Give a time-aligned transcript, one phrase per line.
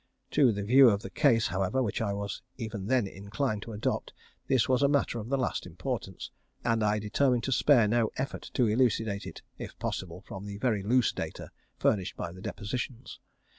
[0.31, 4.13] To the view of the case, however, which I was even then inclined to adopt
[4.47, 6.31] this was a matter of the last importance,
[6.65, 10.81] and I determined to spare no effort to elucidate it if possible from the very
[10.81, 13.19] loose data furnished by the depositions.